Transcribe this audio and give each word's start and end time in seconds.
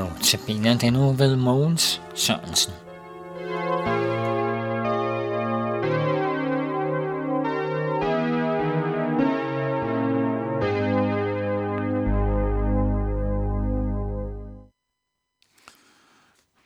Notabene 0.00 0.78
den 0.78 0.92
nu 0.92 1.12
ved 1.12 1.36
Mogens 1.36 2.02
Sørensen. 2.14 2.72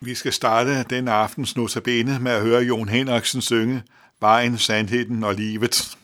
Vi 0.01 0.15
skal 0.15 0.33
starte 0.33 0.83
den 0.91 1.09
aftens 1.09 1.57
notabene 1.57 2.19
med 2.21 2.33
at 2.33 2.43
høre 2.43 2.63
Jon 2.63 2.89
Henriksen 2.89 3.41
synge 3.41 3.83
Vejen, 4.21 4.59
Sandheden 4.59 5.25
og 5.25 5.35
Livet. 5.35 5.97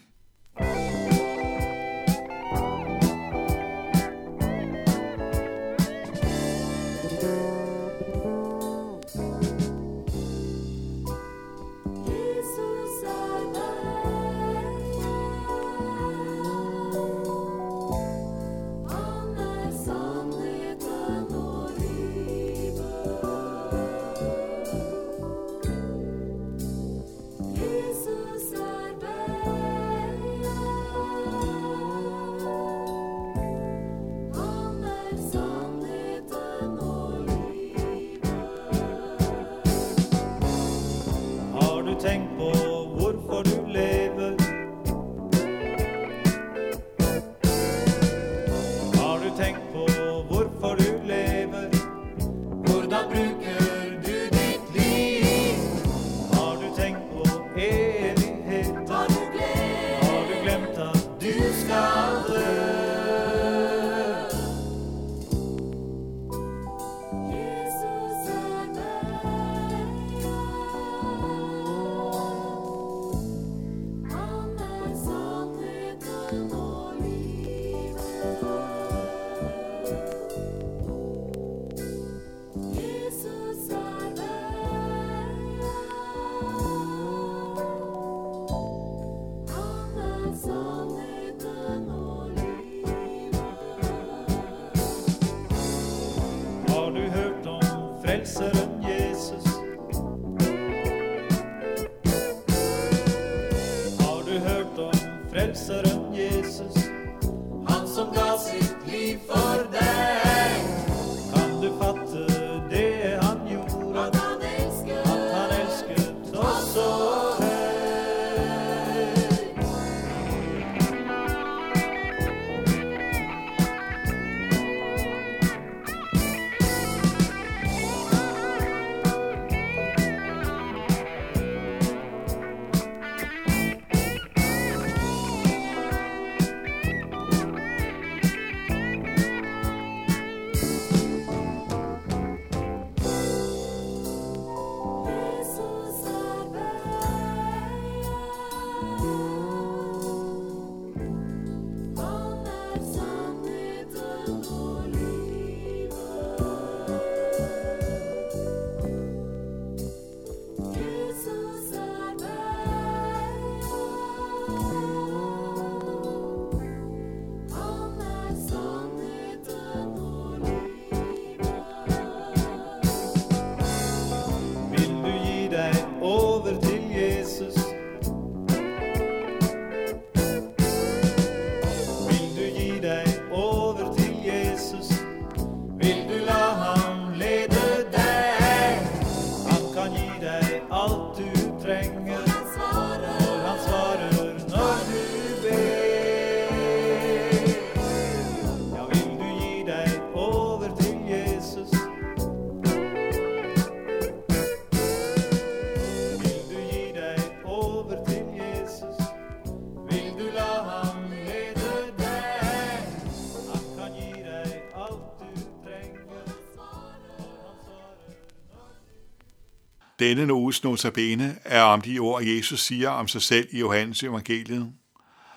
Denne 220.00 220.34
uges 220.34 220.64
notabene 220.64 221.38
er 221.44 221.62
om 221.62 221.80
de 221.80 221.98
ord, 221.98 222.22
Jesus 222.22 222.60
siger 222.60 222.90
om 222.90 223.08
sig 223.08 223.22
selv 223.22 223.48
i 223.50 223.58
Johannes 223.58 224.02
evangeliet. 224.02 224.72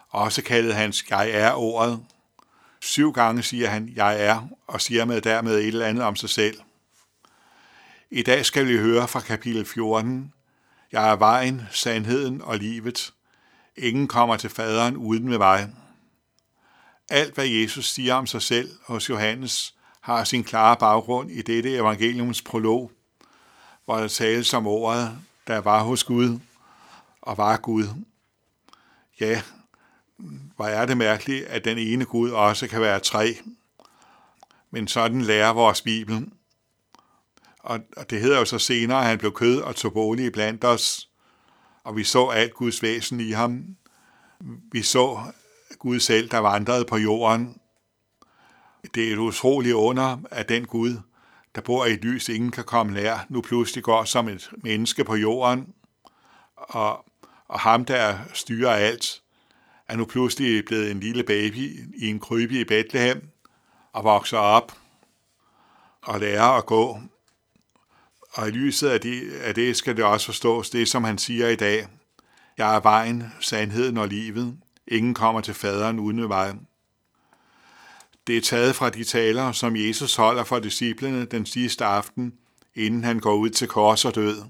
Også 0.09 0.43
kaldet 0.43 0.75
hans 0.75 1.05
Jeg 1.09 1.29
er 1.31 1.53
ordet. 1.53 2.05
Syv 2.81 3.13
gange 3.13 3.43
siger 3.43 3.69
han, 3.69 3.93
jeg 3.95 4.25
er, 4.25 4.47
og 4.67 4.81
siger 4.81 5.05
med 5.05 5.21
dermed 5.21 5.57
et 5.57 5.67
eller 5.67 5.85
andet 5.85 6.03
om 6.03 6.15
sig 6.15 6.29
selv. 6.29 6.57
I 8.11 8.21
dag 8.21 8.45
skal 8.45 8.67
vi 8.67 8.77
høre 8.77 9.07
fra 9.07 9.19
kapitel 9.19 9.65
14. 9.65 10.33
Jeg 10.91 11.11
er 11.11 11.15
vejen, 11.15 11.61
sandheden 11.71 12.41
og 12.41 12.57
livet. 12.57 13.13
Ingen 13.77 14.07
kommer 14.07 14.37
til 14.37 14.49
faderen 14.49 14.97
uden 14.97 15.29
med 15.29 15.37
mig. 15.37 15.69
Alt, 17.09 17.35
hvad 17.35 17.47
Jesus 17.47 17.93
siger 17.93 18.13
om 18.13 18.27
sig 18.27 18.41
selv 18.41 18.69
hos 18.85 19.09
Johannes, 19.09 19.75
har 20.01 20.23
sin 20.23 20.43
klare 20.43 20.77
baggrund 20.77 21.31
i 21.31 21.41
dette 21.41 21.75
evangeliums 21.75 22.41
prolog– 22.41 22.91
hvor 23.85 23.97
der 23.97 24.07
tales 24.07 24.53
om 24.53 24.67
ordet, 24.67 25.17
der 25.47 25.57
var 25.57 25.83
hos 25.83 26.03
Gud 26.03 26.39
og 27.21 27.37
var 27.37 27.57
Gud. 27.57 27.87
Ja, 29.19 29.41
hvor 30.55 30.65
er 30.65 30.85
det 30.85 30.97
mærkeligt, 30.97 31.45
at 31.45 31.65
den 31.65 31.77
ene 31.77 32.05
Gud 32.05 32.31
også 32.31 32.67
kan 32.67 32.81
være 32.81 32.99
tre. 32.99 33.37
Men 34.71 34.87
sådan 34.87 35.21
lærer 35.21 35.53
vores 35.53 35.81
Bibel. 35.81 36.27
Og 37.59 38.09
det 38.09 38.21
hedder 38.21 38.39
jo 38.39 38.45
så 38.45 38.59
senere, 38.59 38.99
at 38.99 39.05
han 39.05 39.17
blev 39.17 39.33
kød 39.33 39.61
og 39.61 39.75
tog 39.75 39.93
bolig 39.93 40.31
blandt 40.31 40.63
os, 40.63 41.09
og 41.83 41.95
vi 41.95 42.03
så 42.03 42.27
alt 42.27 42.53
Guds 42.53 42.83
væsen 42.83 43.19
i 43.19 43.31
ham. 43.31 43.77
Vi 44.71 44.81
så 44.81 45.19
Gud 45.79 45.99
selv, 45.99 46.29
der 46.29 46.37
vandrede 46.37 46.85
på 46.85 46.97
jorden. 46.97 47.57
Det 48.95 49.07
er 49.07 49.13
et 49.13 49.17
utroligt 49.17 49.73
under, 49.73 50.17
at 50.31 50.49
den 50.49 50.65
Gud, 50.65 50.97
der 51.55 51.61
bor 51.61 51.85
i 51.85 51.93
et 51.93 52.05
lys, 52.05 52.29
ingen 52.29 52.51
kan 52.51 52.63
komme 52.63 52.93
nær, 52.93 53.25
nu 53.29 53.41
pludselig 53.41 53.83
går 53.83 54.03
som 54.03 54.27
et 54.27 54.51
menneske 54.63 55.03
på 55.03 55.15
jorden, 55.15 55.73
og, 56.55 57.05
og 57.47 57.59
ham, 57.59 57.85
der 57.85 58.17
styrer 58.33 58.71
alt, 58.71 59.21
er 59.87 59.95
nu 59.95 60.05
pludselig 60.05 60.65
blevet 60.65 60.91
en 60.91 60.99
lille 60.99 61.23
baby 61.23 61.89
i 61.97 62.07
en 62.07 62.19
krybe 62.19 62.59
i 62.59 62.63
Bethlehem, 62.63 63.29
og 63.93 64.03
vokser 64.03 64.37
op 64.37 64.77
og 66.01 66.19
lærer 66.19 66.57
at 66.57 66.65
gå. 66.65 66.99
Og 68.33 68.47
i 68.47 68.51
lyset 68.51 68.89
af 68.89 69.01
det, 69.01 69.31
af 69.33 69.55
det 69.55 69.75
skal 69.77 69.97
det 69.97 70.05
også 70.05 70.25
forstås, 70.25 70.69
det 70.69 70.89
som 70.89 71.03
han 71.03 71.17
siger 71.17 71.47
i 71.47 71.55
dag. 71.55 71.87
Jeg 72.57 72.75
er 72.75 72.79
vejen, 72.79 73.33
sandheden 73.39 73.97
og 73.97 74.07
livet. 74.07 74.57
Ingen 74.87 75.13
kommer 75.13 75.41
til 75.41 75.53
faderen 75.53 75.99
uden 75.99 76.27
mig. 76.27 76.55
Det 78.27 78.37
er 78.37 78.41
taget 78.41 78.75
fra 78.75 78.89
de 78.89 79.03
taler, 79.03 79.51
som 79.51 79.75
Jesus 79.75 80.15
holder 80.15 80.43
for 80.43 80.59
disciplene 80.59 81.25
den 81.25 81.45
sidste 81.45 81.85
aften, 81.85 82.33
inden 82.75 83.03
han 83.03 83.19
går 83.19 83.35
ud 83.35 83.49
til 83.49 83.67
kors 83.67 84.05
og 84.05 84.15
død. 84.15 84.43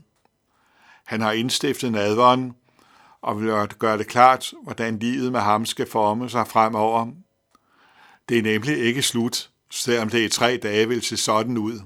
Han 1.05 1.21
har 1.21 1.31
indstiftet 1.31 1.91
nadveren 1.91 2.53
og 3.21 3.41
vil 3.41 3.67
gøre 3.79 3.97
det 3.97 4.07
klart, 4.07 4.53
hvordan 4.63 4.99
livet 4.99 5.31
med 5.31 5.39
ham 5.39 5.65
skal 5.65 5.89
forme 5.89 6.29
sig 6.29 6.47
fremover. 6.47 7.11
Det 8.29 8.37
er 8.37 8.41
nemlig 8.41 8.77
ikke 8.77 9.01
slut, 9.01 9.49
selvom 9.71 10.09
det 10.09 10.25
i 10.25 10.29
tre 10.29 10.57
dage 10.57 10.87
vil 10.87 11.01
se 11.01 11.17
sådan 11.17 11.57
ud. 11.57 11.79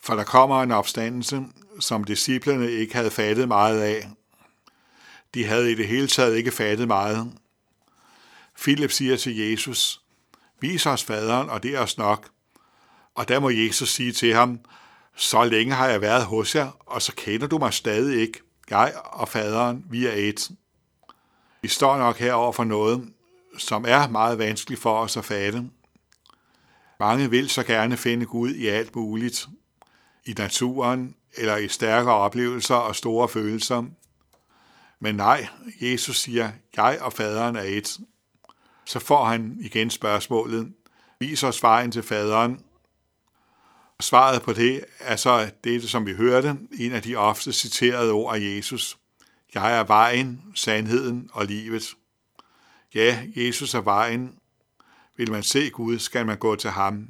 For 0.00 0.14
der 0.14 0.24
kommer 0.24 0.62
en 0.62 0.70
opstandelse, 0.70 1.42
som 1.80 2.04
disciplene 2.04 2.70
ikke 2.70 2.94
havde 2.94 3.10
fattet 3.10 3.48
meget 3.48 3.80
af. 3.80 4.08
De 5.34 5.44
havde 5.44 5.72
i 5.72 5.74
det 5.74 5.88
hele 5.88 6.06
taget 6.06 6.36
ikke 6.36 6.50
fattet 6.50 6.88
meget. 6.88 7.32
Philip 8.56 8.90
siger 8.90 9.16
til 9.16 9.36
Jesus, 9.36 10.03
vis 10.60 10.86
os 10.86 11.04
faderen, 11.04 11.50
og 11.50 11.62
det 11.62 11.74
er 11.74 11.80
os 11.80 11.98
nok. 11.98 12.28
Og 13.14 13.28
der 13.28 13.40
må 13.40 13.50
Jesus 13.50 13.88
sige 13.88 14.12
til 14.12 14.34
ham, 14.34 14.60
så 15.16 15.44
længe 15.44 15.74
har 15.74 15.88
jeg 15.88 16.00
været 16.00 16.24
hos 16.24 16.54
jer, 16.54 16.70
og 16.86 17.02
så 17.02 17.12
kender 17.16 17.46
du 17.46 17.58
mig 17.58 17.72
stadig 17.72 18.20
ikke. 18.20 18.40
Jeg 18.70 18.92
og 19.04 19.28
faderen, 19.28 19.84
vi 19.90 20.06
er 20.06 20.12
et. 20.12 20.50
Vi 21.62 21.68
står 21.68 21.98
nok 21.98 22.18
herover 22.18 22.52
for 22.52 22.64
noget, 22.64 23.08
som 23.58 23.84
er 23.88 24.08
meget 24.08 24.38
vanskeligt 24.38 24.80
for 24.80 24.98
os 25.00 25.16
at 25.16 25.24
fatte. 25.24 25.64
Mange 27.00 27.30
vil 27.30 27.48
så 27.50 27.62
gerne 27.62 27.96
finde 27.96 28.26
Gud 28.26 28.50
i 28.50 28.66
alt 28.66 28.96
muligt. 28.96 29.48
I 30.26 30.32
naturen, 30.38 31.14
eller 31.36 31.56
i 31.56 31.68
stærkere 31.68 32.14
oplevelser 32.14 32.74
og 32.74 32.96
store 32.96 33.28
følelser. 33.28 33.84
Men 35.00 35.14
nej, 35.14 35.48
Jesus 35.80 36.20
siger, 36.20 36.50
jeg 36.76 36.98
og 37.00 37.12
faderen 37.12 37.56
er 37.56 37.62
et. 37.62 37.98
Så 38.84 38.98
får 38.98 39.24
han 39.24 39.56
igen 39.60 39.90
spørgsmålet, 39.90 40.72
vis 41.20 41.42
os 41.42 41.62
vejen 41.62 41.90
til 41.90 42.02
faderen. 42.02 42.60
Svaret 44.00 44.42
på 44.42 44.52
det 44.52 44.84
er 45.00 45.16
så 45.16 45.50
det, 45.64 45.90
som 45.90 46.06
vi 46.06 46.14
hørte, 46.14 46.56
en 46.78 46.92
af 46.92 47.02
de 47.02 47.16
ofte 47.16 47.52
citerede 47.52 48.12
ord 48.12 48.36
af 48.36 48.40
Jesus. 48.40 48.98
Jeg 49.54 49.78
er 49.78 49.84
vejen, 49.84 50.42
sandheden 50.54 51.30
og 51.32 51.46
livet. 51.46 51.94
Ja, 52.94 53.22
Jesus 53.36 53.74
er 53.74 53.80
vejen. 53.80 54.38
Vil 55.16 55.30
man 55.30 55.42
se 55.42 55.70
Gud, 55.70 55.98
skal 55.98 56.26
man 56.26 56.38
gå 56.38 56.56
til 56.56 56.70
ham. 56.70 57.08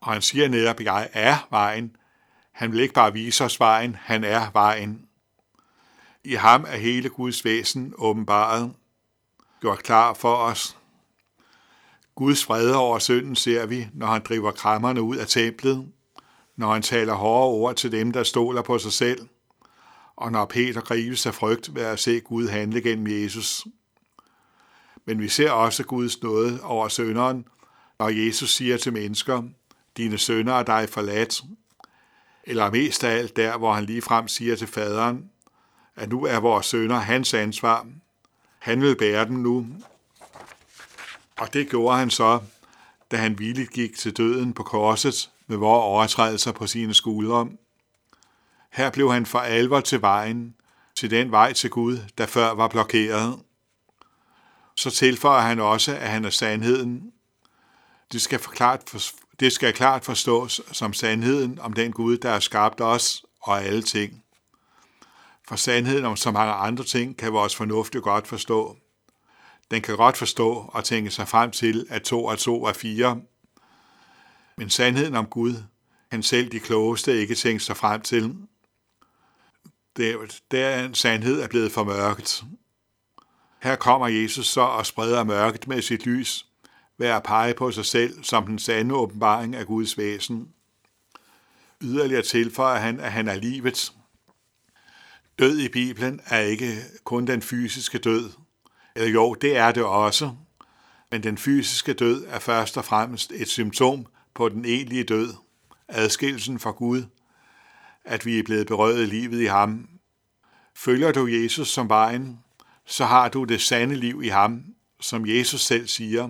Og 0.00 0.12
han 0.12 0.22
siger 0.22 0.48
netop, 0.48 0.80
at 0.80 0.86
jeg 0.86 1.08
er 1.12 1.46
vejen. 1.50 1.96
Han 2.52 2.72
vil 2.72 2.80
ikke 2.80 2.94
bare 2.94 3.12
vise 3.12 3.44
os 3.44 3.60
vejen, 3.60 3.96
han 4.00 4.24
er 4.24 4.50
vejen. 4.52 5.06
I 6.24 6.34
ham 6.34 6.64
er 6.68 6.76
hele 6.76 7.08
Guds 7.08 7.44
væsen 7.44 7.94
åbenbaret, 7.96 8.74
gjort 9.60 9.82
klar 9.82 10.14
for 10.14 10.34
os. 10.34 10.76
Guds 12.14 12.44
fred 12.44 12.70
over 12.70 12.98
synden 12.98 13.36
ser 13.36 13.66
vi, 13.66 13.88
når 13.94 14.06
han 14.06 14.22
driver 14.28 14.50
krammerne 14.50 15.02
ud 15.02 15.16
af 15.16 15.26
templet, 15.26 15.88
når 16.56 16.72
han 16.72 16.82
taler 16.82 17.14
hårde 17.14 17.46
ord 17.46 17.74
til 17.74 17.92
dem, 17.92 18.12
der 18.12 18.22
stoler 18.22 18.62
på 18.62 18.78
sig 18.78 18.92
selv, 18.92 19.28
og 20.16 20.32
når 20.32 20.44
Peter 20.44 20.80
gribes 20.80 21.26
af 21.26 21.34
frygt 21.34 21.74
ved 21.74 21.82
at 21.82 21.98
se 21.98 22.20
Gud 22.20 22.48
handle 22.48 22.82
gennem 22.82 23.22
Jesus. 23.22 23.66
Men 25.04 25.20
vi 25.20 25.28
ser 25.28 25.50
også 25.50 25.84
Guds 25.84 26.22
nåde 26.22 26.60
over 26.62 26.88
sønderen, 26.88 27.44
når 27.98 28.08
Jesus 28.08 28.54
siger 28.54 28.76
til 28.76 28.92
mennesker, 28.92 29.42
dine 29.96 30.18
sønner 30.18 30.52
er 30.52 30.62
dig 30.62 30.88
forladt, 30.88 31.42
eller 32.44 32.70
mest 32.70 33.04
af 33.04 33.16
alt 33.16 33.36
der, 33.36 33.58
hvor 33.58 33.72
han 33.72 33.84
lige 33.84 34.02
frem 34.02 34.28
siger 34.28 34.56
til 34.56 34.66
faderen, 34.66 35.30
at 35.96 36.08
nu 36.08 36.24
er 36.24 36.40
vores 36.40 36.66
sønner 36.66 36.96
hans 36.98 37.34
ansvar. 37.34 37.86
Han 38.60 38.82
vil 38.82 38.96
bære 38.96 39.24
dem 39.24 39.36
nu. 39.36 39.66
Og 41.36 41.52
det 41.52 41.68
gjorde 41.70 41.98
han 41.98 42.10
så, 42.10 42.40
da 43.10 43.16
han 43.16 43.38
villigt 43.38 43.70
gik 43.70 43.96
til 43.96 44.16
døden 44.16 44.52
på 44.52 44.62
korset 44.62 45.30
med 45.46 45.56
vores 45.56 45.84
overtrædelser 45.84 46.52
på 46.52 46.66
sine 46.66 46.94
skuldre. 46.94 47.48
Her 48.72 48.90
blev 48.90 49.12
han 49.12 49.26
for 49.26 49.38
alvor 49.38 49.80
til 49.80 50.00
vejen, 50.00 50.54
til 50.94 51.10
den 51.10 51.30
vej 51.30 51.52
til 51.52 51.70
Gud, 51.70 51.98
der 52.18 52.26
før 52.26 52.50
var 52.50 52.68
blokeret. 52.68 53.38
Så 54.76 54.90
tilføjer 54.90 55.42
han 55.42 55.60
også, 55.60 55.96
at 55.96 56.08
han 56.10 56.24
er 56.24 56.30
sandheden. 56.30 57.12
Det 58.12 58.22
skal, 58.22 58.38
klart, 58.38 58.94
det 59.40 59.52
skal 59.52 59.72
klart 59.72 60.04
forstås 60.04 60.60
som 60.72 60.92
sandheden 60.92 61.58
om 61.58 61.72
den 61.72 61.92
Gud, 61.92 62.18
der 62.18 62.30
har 62.30 62.40
skabt 62.40 62.80
os 62.80 63.24
og 63.40 63.62
alle 63.62 63.82
ting. 63.82 64.24
For 65.50 65.56
sandheden 65.56 66.04
om 66.04 66.16
så 66.16 66.30
mange 66.30 66.52
andre 66.52 66.84
ting 66.84 67.16
kan 67.16 67.32
vores 67.32 67.56
fornuft 67.56 67.94
jo 67.94 68.00
godt 68.04 68.26
forstå. 68.26 68.76
Den 69.70 69.82
kan 69.82 69.96
godt 69.96 70.16
forstå 70.16 70.70
og 70.72 70.84
tænke 70.84 71.10
sig 71.10 71.28
frem 71.28 71.50
til, 71.50 71.86
at 71.88 72.02
to 72.02 72.24
og 72.24 72.38
to 72.38 72.64
er 72.64 72.72
fire. 72.72 73.20
Men 74.56 74.70
sandheden 74.70 75.14
om 75.14 75.26
Gud 75.26 75.54
kan 76.10 76.22
selv 76.22 76.52
de 76.52 76.60
klogeste 76.60 77.20
ikke 77.20 77.34
tænke 77.34 77.60
sig 77.60 77.76
frem 77.76 78.00
til. 78.00 78.36
Det, 79.96 80.40
der 80.50 80.84
en 80.84 80.94
sandhed 80.94 81.40
er 81.40 81.48
blevet 81.48 81.72
for 81.72 81.84
mørket. 81.84 82.44
Her 83.62 83.76
kommer 83.76 84.08
Jesus 84.08 84.46
så 84.46 84.60
og 84.60 84.86
spreder 84.86 85.24
mørket 85.24 85.68
med 85.68 85.82
sit 85.82 86.06
lys, 86.06 86.46
ved 86.98 87.06
at 87.06 87.22
pege 87.22 87.54
på 87.54 87.70
sig 87.70 87.84
selv 87.84 88.24
som 88.24 88.46
den 88.46 88.58
sande 88.58 88.94
åbenbaring 88.94 89.56
af 89.56 89.66
Guds 89.66 89.98
væsen. 89.98 90.48
Yderligere 91.80 92.22
tilføjer 92.22 92.80
han, 92.80 93.00
at 93.00 93.12
han 93.12 93.28
er 93.28 93.34
livet, 93.34 93.92
Død 95.40 95.58
i 95.58 95.68
Bibelen 95.68 96.20
er 96.26 96.38
ikke 96.38 96.74
kun 97.04 97.26
den 97.26 97.42
fysiske 97.42 97.98
død. 97.98 98.30
Eller 98.96 99.08
jo, 99.08 99.34
det 99.34 99.56
er 99.56 99.72
det 99.72 99.84
også. 99.84 100.32
Men 101.10 101.22
den 101.22 101.38
fysiske 101.38 101.92
død 101.92 102.24
er 102.28 102.38
først 102.38 102.76
og 102.76 102.84
fremmest 102.84 103.32
et 103.32 103.48
symptom 103.48 104.06
på 104.34 104.48
den 104.48 104.64
egentlige 104.64 105.04
død, 105.04 105.34
adskillelsen 105.88 106.58
fra 106.58 106.70
Gud, 106.70 107.02
at 108.04 108.26
vi 108.26 108.38
er 108.38 108.42
blevet 108.42 108.66
berøvet 108.66 109.08
livet 109.08 109.40
i 109.40 109.44
ham. 109.44 109.88
Følger 110.74 111.12
du 111.12 111.26
Jesus 111.26 111.68
som 111.68 111.88
vejen, 111.88 112.38
så 112.86 113.04
har 113.04 113.28
du 113.28 113.44
det 113.44 113.60
sande 113.60 113.94
liv 113.94 114.22
i 114.22 114.28
ham, 114.28 114.64
som 115.00 115.26
Jesus 115.26 115.60
selv 115.60 115.88
siger. 115.88 116.28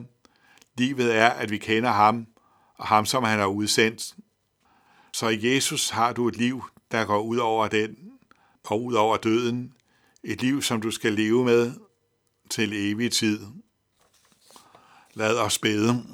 Livet 0.78 1.16
er, 1.16 1.28
at 1.28 1.50
vi 1.50 1.58
kender 1.58 1.90
ham, 1.90 2.26
og 2.74 2.86
ham, 2.86 3.06
som 3.06 3.24
han 3.24 3.38
har 3.38 3.46
udsendt. 3.46 4.14
Så 5.12 5.28
i 5.28 5.54
Jesus 5.54 5.90
har 5.90 6.12
du 6.12 6.28
et 6.28 6.36
liv, 6.36 6.64
der 6.90 7.04
går 7.04 7.20
ud 7.20 7.36
over 7.36 7.68
den 7.68 8.09
og 8.64 8.84
ud 8.84 8.94
over 8.94 9.16
døden, 9.16 9.74
et 10.24 10.42
liv, 10.42 10.62
som 10.62 10.80
du 10.80 10.90
skal 10.90 11.12
leve 11.12 11.44
med 11.44 11.74
til 12.50 12.72
evig 12.72 13.12
tid. 13.12 13.46
Lad 15.14 15.38
os 15.38 15.58
bede. 15.58 16.04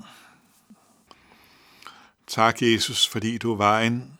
Tak, 2.26 2.62
Jesus, 2.62 3.08
fordi 3.08 3.38
du 3.38 3.52
er 3.52 3.56
vejen, 3.56 4.18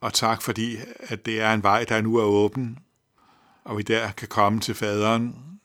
og 0.00 0.14
tak, 0.14 0.42
fordi 0.42 0.76
at 0.98 1.26
det 1.26 1.40
er 1.40 1.54
en 1.54 1.62
vej, 1.62 1.84
der 1.84 2.00
nu 2.00 2.16
er 2.16 2.24
åben, 2.24 2.78
og 3.64 3.78
vi 3.78 3.82
der 3.82 4.12
kan 4.12 4.28
komme 4.28 4.60
til 4.60 4.74
faderen. 4.74 5.60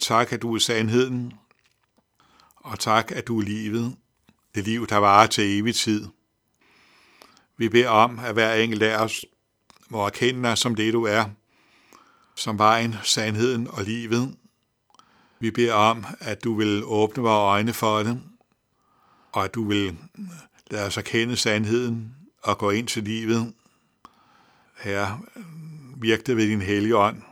Tak, 0.00 0.32
at 0.32 0.42
du 0.42 0.54
er 0.54 0.58
sandheden, 0.58 1.32
og 2.56 2.78
tak, 2.78 3.12
at 3.12 3.26
du 3.26 3.38
er 3.38 3.44
livet, 3.44 3.96
det 4.54 4.64
liv, 4.64 4.86
der 4.86 4.96
varer 4.96 5.26
til 5.26 5.58
evig 5.58 5.74
tid. 5.74 6.08
Vi 7.56 7.68
beder 7.68 7.88
om, 7.88 8.18
at 8.18 8.32
hver 8.32 8.54
enkelt 8.54 8.82
af 8.82 9.04
os 9.04 9.24
må 9.90 10.06
erkende 10.06 10.48
dig 10.48 10.58
som 10.58 10.74
det, 10.74 10.92
du 10.92 11.04
er, 11.04 11.24
som 12.36 12.58
vejen, 12.58 12.94
sandheden 13.02 13.68
og 13.70 13.84
livet. 13.84 14.36
Vi 15.40 15.50
beder 15.50 15.74
om, 15.74 16.04
at 16.20 16.44
du 16.44 16.54
vil 16.54 16.82
åbne 16.84 17.22
vores 17.22 17.40
øjne 17.40 17.72
for 17.72 18.02
det, 18.02 18.20
og 19.32 19.44
at 19.44 19.54
du 19.54 19.68
vil 19.68 19.96
lade 20.70 20.86
os 20.86 20.96
erkende 20.96 21.36
sandheden 21.36 22.14
og 22.42 22.58
gå 22.58 22.70
ind 22.70 22.86
til 22.86 23.02
livet. 23.02 23.52
Herre, 24.78 25.20
virk 25.96 26.26
det 26.26 26.36
ved 26.36 26.48
din 26.48 26.62
hellige 26.62 26.96
ånd. 26.96 27.22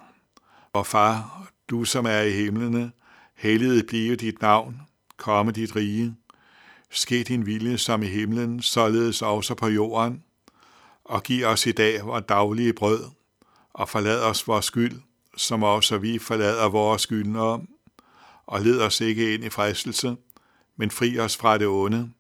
Og 0.73 0.87
far, 0.87 1.43
du 1.71 1.85
som 1.85 2.07
er 2.07 2.21
i 2.21 2.33
himlene, 2.33 2.93
helliget 3.35 3.87
blive 3.87 4.17
dit 4.17 4.43
navn, 4.43 4.81
komme 5.17 5.53
dit 5.53 5.77
rige. 5.77 6.15
Ske 6.91 7.23
din 7.23 7.47
vilje 7.47 7.79
som 7.79 8.03
i 8.03 8.07
himlen, 8.07 8.63
således 8.63 9.23
også 9.23 9.55
på 9.55 9.69
jorden. 9.69 10.23
Og 11.09 11.23
giv 11.23 11.45
os 11.45 11.67
i 11.67 11.73
dag 11.73 12.07
vores 12.07 12.25
daglige 12.29 12.73
brød, 12.73 13.05
og 13.73 13.89
forlad 13.89 14.23
os 14.23 14.49
vores 14.49 14.65
skyld, 14.65 15.01
som 15.37 15.63
også 15.63 15.99
vi 15.99 16.19
forlader 16.19 16.69
vores 16.69 17.03
skyldnere. 17.03 17.61
Og 18.47 18.61
led 18.61 18.81
os 18.81 19.01
ikke 19.01 19.35
ind 19.35 19.45
i 19.45 19.51
fristelse, 19.51 20.17
men 20.77 20.91
fri 20.91 21.19
os 21.19 21.37
fra 21.37 21.59
det 21.59 21.67
onde. 21.67 22.11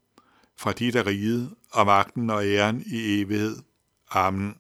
fra 0.57 0.73
dit 0.73 0.97
er 0.97 1.07
riget, 1.07 1.55
og 1.73 1.87
magten 1.87 2.31
og 2.31 2.47
æren 2.47 2.83
i 2.87 3.21
evighed. 3.21 3.57
Amen. 4.11 4.55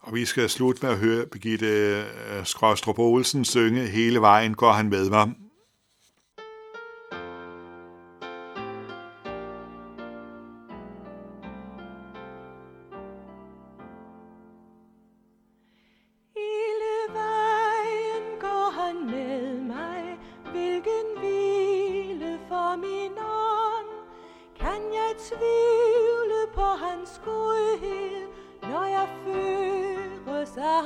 Og 0.00 0.14
vi 0.14 0.24
skal 0.24 0.50
slutte 0.50 0.86
med 0.86 0.92
at 0.92 0.98
høre 0.98 1.26
Birgitte 1.26 1.66
øh, 1.66 2.46
Skråstrup 2.46 2.98
Olsen 2.98 3.44
synge 3.44 3.86
Hele 3.86 4.20
vejen 4.20 4.54
går 4.54 4.72
han 4.72 4.88
med 4.88 5.10
mig. 5.10 5.32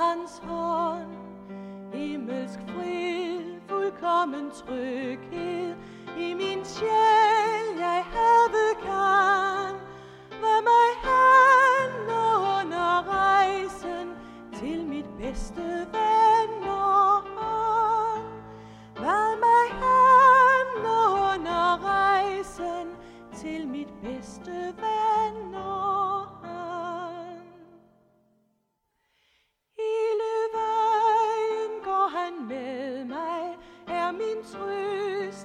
Hans 0.01 0.43
hånd. 0.43 1.11
Himmelsk 1.93 2.61
fred, 2.69 3.61
fuldkommen 3.69 4.51
tryghed, 4.51 5.75
i 6.19 6.35
min 6.35 6.65
sjæl 6.65 7.79
jeg 7.79 8.05
have 8.15 8.75
kan. 8.83 9.75
Hvad 10.41 10.61
mig 10.71 10.91
handler 11.11 12.61
under 12.61 13.09
rejsen 13.09 14.09
til 14.53 14.87
mit 14.87 15.07
bedste 15.19 15.84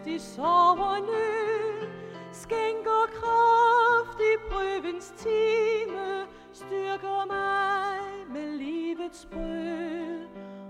de 0.09 0.15
i 0.15 1.01
nu. 1.01 1.87
Skænker 2.31 3.05
kraft 3.13 4.19
i 4.19 4.33
prøvens 4.49 5.13
time, 5.17 6.27
styrker 6.53 7.25
mig 7.27 7.99
med 8.33 8.57
livets 8.57 9.27
brød. 9.31 10.27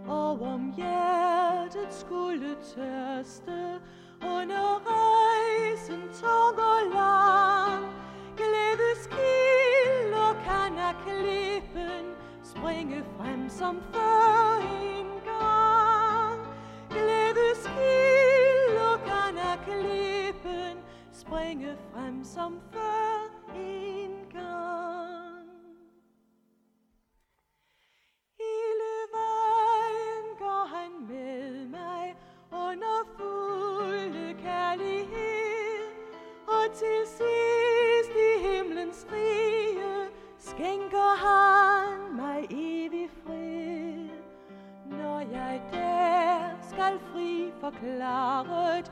Og 0.07 0.41
om 0.41 0.73
hjertet 0.77 1.87
skulle 1.93 2.55
tørste, 2.75 3.79
under 4.21 4.81
rejsen 4.89 6.01
tung 6.21 6.59
og 6.59 6.81
lang. 6.93 7.85
Glædes 8.37 9.07
kilder 9.07 10.33
kan 10.45 10.77
af 10.77 10.95
klippen 11.05 12.05
springe 12.43 13.03
frem 13.17 13.49
som 13.49 13.81
før 13.93 14.48
som 22.39 22.59
før 22.73 23.15
en 23.55 24.11
gang. 24.33 25.49
Hele 28.41 28.91
vejen 29.15 30.27
går 30.43 30.65
han 30.75 30.91
med 31.07 31.65
mig 31.65 32.15
under 32.51 32.97
fulde 33.17 34.33
kærlighed, 34.43 35.83
og 36.47 36.65
til 36.73 36.99
sidst 37.17 38.13
i 38.27 38.31
himlens 38.47 39.07
rige 39.11 40.09
skænker 40.37 41.11
han 41.25 42.15
mig 42.15 42.45
evig 42.51 43.09
fred. 43.23 44.09
Når 44.85 45.19
jeg 45.19 45.61
der 45.71 46.49
skal 46.69 46.99
fri 47.11 47.51
forklaret, 47.59 48.91